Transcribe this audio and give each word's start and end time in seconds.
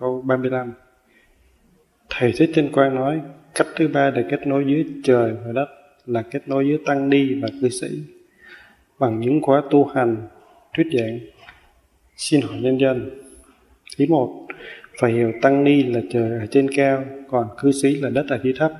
Câu 0.00 0.22
35 0.26 0.72
Thầy 2.10 2.32
Thích 2.36 2.50
Chân 2.54 2.72
Quang 2.72 2.94
nói, 2.94 3.20
cách 3.54 3.66
thứ 3.76 3.88
ba 3.88 4.10
để 4.10 4.24
kết 4.30 4.46
nối 4.46 4.64
giữa 4.66 4.92
trời 5.04 5.32
và 5.44 5.52
đất 5.52 5.66
là 6.06 6.22
kết 6.22 6.48
nối 6.48 6.68
giữa 6.68 6.76
tăng 6.86 7.10
ni 7.10 7.34
và 7.42 7.48
cư 7.60 7.68
sĩ 7.68 7.88
bằng 8.98 9.20
những 9.20 9.42
khóa 9.42 9.62
tu 9.70 9.84
hành, 9.84 10.28
thuyết 10.76 10.86
giảng. 10.92 11.18
Xin 12.16 12.40
hỏi 12.40 12.56
nhân 12.60 12.80
dân. 12.80 13.10
Ý 13.96 14.06
một, 14.06 14.46
phải 15.00 15.12
hiểu 15.12 15.32
tăng 15.42 15.64
ni 15.64 15.82
là 15.82 16.00
trời 16.10 16.30
ở 16.30 16.46
trên 16.46 16.68
cao, 16.76 17.04
còn 17.28 17.48
cư 17.58 17.72
sĩ 17.72 17.94
là 17.94 18.10
đất 18.10 18.26
ở 18.28 18.40
dưới 18.42 18.52
thấp. 18.56 18.72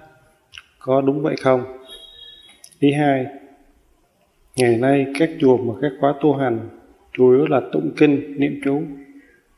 Có 0.78 1.00
đúng 1.00 1.22
vậy 1.22 1.36
không? 1.36 1.62
Ý 2.78 2.92
hai, 2.92 3.26
ngày 4.56 4.76
nay 4.76 5.06
các 5.18 5.30
chùa 5.40 5.56
mà 5.56 5.74
các 5.82 5.92
khóa 6.00 6.14
tu 6.20 6.34
hành 6.34 6.68
chủ 7.12 7.30
yếu 7.30 7.46
là 7.46 7.60
tụng 7.72 7.90
kinh, 7.96 8.40
niệm 8.40 8.60
chú. 8.64 8.82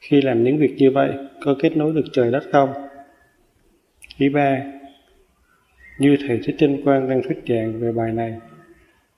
Khi 0.01 0.21
làm 0.21 0.45
những 0.45 0.59
việc 0.59 0.75
như 0.77 0.91
vậy, 0.91 1.11
có 1.41 1.55
kết 1.59 1.77
nối 1.77 1.93
được 1.93 2.05
trời 2.13 2.31
đất 2.31 2.43
không? 2.53 2.73
Ý 4.19 4.29
ba, 4.29 4.63
như 5.99 6.17
Thầy 6.29 6.41
Thích 6.45 6.57
Chân 6.59 6.85
Quang 6.85 7.09
đang 7.09 7.23
thuyết 7.23 7.39
giảng 7.49 7.81
về 7.81 7.93
bài 7.93 8.13
này, 8.13 8.35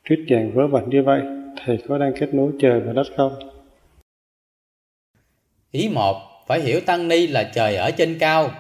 thuyết 0.09 0.25
giảng 0.31 0.53
vớ 0.55 0.67
vẩn 0.67 0.91
như 0.91 1.03
vậy, 1.03 1.23
Thầy 1.65 1.79
có 1.89 1.99
đang 1.99 2.13
kết 2.21 2.35
nối 2.35 2.53
trời 2.61 2.81
và 2.81 2.93
đất 2.93 3.07
không? 3.17 3.39
Ý 5.71 5.89
một, 5.89 6.17
phải 6.47 6.61
hiểu 6.61 6.81
Tăng 6.81 7.09
Ni 7.09 7.27
là 7.27 7.51
trời 7.55 7.77
ở 7.77 7.91
trên 7.91 8.19
cao, 8.19 8.51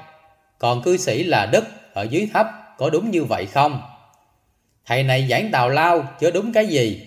còn 0.58 0.82
cư 0.82 0.96
sĩ 0.96 1.22
là 1.24 1.48
đất 1.52 1.64
ở 1.94 2.02
dưới 2.02 2.28
thấp, 2.32 2.46
có 2.78 2.90
đúng 2.90 3.10
như 3.10 3.24
vậy 3.24 3.46
không? 3.46 3.80
Thầy 4.86 5.02
này 5.02 5.26
giảng 5.30 5.48
tào 5.52 5.68
lao, 5.68 6.08
chứ 6.20 6.30
đúng 6.30 6.52
cái 6.52 6.66
gì? 6.66 7.06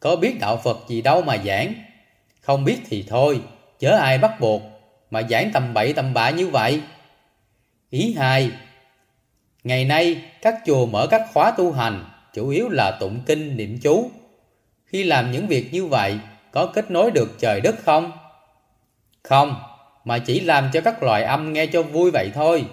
Có 0.00 0.16
biết 0.16 0.40
đạo 0.40 0.60
Phật 0.64 0.78
gì 0.88 1.02
đâu 1.02 1.22
mà 1.22 1.36
giảng. 1.44 1.74
Không 2.40 2.64
biết 2.64 2.76
thì 2.88 3.04
thôi, 3.08 3.40
chớ 3.80 3.96
ai 3.96 4.18
bắt 4.18 4.40
buộc, 4.40 4.62
mà 5.10 5.22
giảng 5.30 5.50
tầm 5.52 5.74
bậy 5.74 5.92
tầm 5.92 6.14
bạ 6.14 6.30
như 6.30 6.48
vậy. 6.48 6.82
Ý 7.90 8.14
hai, 8.18 8.50
ngày 9.64 9.84
nay 9.84 10.22
các 10.42 10.54
chùa 10.66 10.86
mở 10.86 11.06
các 11.10 11.22
khóa 11.34 11.50
tu 11.50 11.72
hành, 11.72 12.04
chủ 12.34 12.48
yếu 12.48 12.68
là 12.68 12.90
tụng 13.00 13.20
kinh 13.26 13.56
niệm 13.56 13.78
chú. 13.82 14.10
Khi 14.86 15.04
làm 15.04 15.32
những 15.32 15.46
việc 15.46 15.72
như 15.72 15.86
vậy, 15.86 16.18
có 16.52 16.66
kết 16.66 16.90
nối 16.90 17.10
được 17.10 17.36
trời 17.38 17.60
đất 17.60 17.74
không? 17.84 18.12
Không, 19.22 19.54
mà 20.04 20.18
chỉ 20.18 20.40
làm 20.40 20.70
cho 20.72 20.80
các 20.80 21.02
loài 21.02 21.22
âm 21.22 21.52
nghe 21.52 21.66
cho 21.66 21.82
vui 21.82 22.10
vậy 22.10 22.30
thôi. 22.34 22.64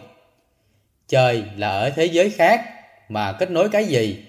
Trời 1.08 1.44
là 1.58 1.70
ở 1.70 1.90
thế 1.90 2.06
giới 2.06 2.30
khác, 2.30 2.66
mà 3.10 3.32
kết 3.32 3.52
nối 3.52 3.70
cái 3.70 3.86
gì? 3.86 4.26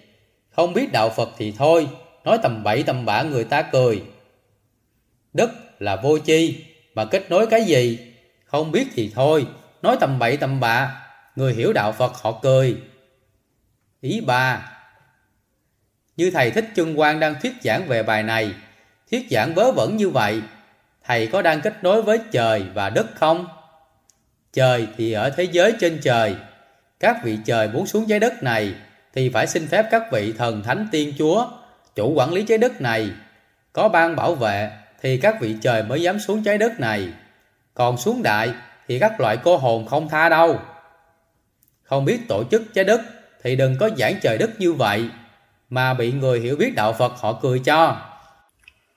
Không 0.51 0.73
biết 0.73 0.93
đạo 0.93 1.11
Phật 1.11 1.31
thì 1.39 1.55
thôi, 1.59 1.89
nói 2.25 2.39
tầm 2.43 2.63
bậy 2.65 2.83
tầm 2.83 3.05
bạ 3.05 3.23
người 3.23 3.45
ta 3.45 3.63
cười. 3.63 4.03
Đất 5.39 5.51
là 5.79 5.97
vô 5.97 6.19
chi, 6.19 6.65
mà 6.95 7.05
kết 7.05 7.31
nối 7.31 7.47
cái 7.47 7.65
gì? 7.65 7.99
Không 8.45 8.73
biết 8.73 8.87
thì 8.95 9.13
thôi, 9.15 9.47
nói 9.83 9.97
tầm 10.01 10.19
bậy 10.19 10.37
tầm 10.37 10.61
bạ, 10.61 11.07
người 11.37 11.55
hiểu 11.55 11.73
đạo 11.73 11.93
Phật 11.93 12.13
họ 12.23 12.41
cười. 12.43 12.77
Ý 14.01 14.21
ba 14.21 14.73
Như 16.17 16.31
thầy 16.31 16.51
Thích 16.51 16.65
Chân 16.75 16.97
Quang 16.97 17.21
đang 17.21 17.35
thuyết 17.43 17.53
giảng 17.63 17.87
về 17.89 18.03
bài 18.03 18.23
này, 18.23 18.55
thuyết 19.11 19.27
giảng 19.31 19.55
vớ 19.55 19.73
vẩn 19.73 19.97
như 19.97 20.09
vậy, 20.09 20.43
thầy 21.05 21.27
có 21.27 21.43
đang 21.43 21.61
kết 21.61 21.75
nối 21.83 22.03
với 22.03 22.21
trời 22.33 22.63
và 22.75 22.91
đất 22.91 23.07
không? 23.15 23.47
Trời 24.53 24.87
thì 24.97 25.13
ở 25.13 25.31
thế 25.31 25.45
giới 25.45 25.73
trên 25.81 26.01
trời, 26.03 26.37
các 27.01 27.17
vị 27.25 27.39
trời 27.45 27.69
muốn 27.69 27.87
xuống 27.87 28.07
trái 28.09 28.19
đất 28.19 28.43
này 28.43 28.75
thì 29.15 29.29
phải 29.29 29.47
xin 29.47 29.69
phép 29.69 29.87
các 29.91 30.03
vị 30.13 30.33
thần 30.39 30.63
thánh 30.63 30.89
tiên 30.93 31.15
chúa, 31.19 31.47
chủ 31.95 32.13
quản 32.13 32.33
lý 32.33 32.43
trái 32.43 32.59
đất 32.59 32.81
này, 32.81 33.11
có 33.73 33.89
ban 33.89 34.17
bảo 34.17 34.35
vệ 34.35 34.71
thì 35.03 35.17
các 35.17 35.41
vị 35.41 35.57
trời 35.61 35.83
mới 35.83 36.03
dám 36.03 36.19
xuống 36.19 36.43
trái 36.45 36.59
đất 36.59 36.81
này. 36.81 37.09
Còn 37.75 37.97
xuống 37.97 38.23
đại 38.23 38.53
thì 38.89 38.99
các 38.99 39.21
loại 39.21 39.37
cô 39.45 39.57
hồn 39.57 39.87
không 39.87 40.09
tha 40.09 40.29
đâu. 40.29 40.61
Không 41.83 42.05
biết 42.05 42.21
tổ 42.29 42.45
chức 42.51 42.63
trái 42.75 42.85
đất 42.85 43.01
thì 43.43 43.57
đừng 43.57 43.77
có 43.81 43.91
giảng 43.97 44.15
trời 44.23 44.39
đất 44.39 44.51
như 44.59 44.73
vậy, 44.73 45.11
mà 45.71 45.95
bị 45.95 46.13
người 46.13 46.41
hiểu 46.41 46.57
biết 46.57 46.75
đạo 46.75 46.93
Phật 46.93 47.13
họ 47.17 47.33
cười 47.43 47.59
cho. 47.59 47.97